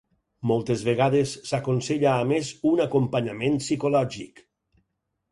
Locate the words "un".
2.69-2.81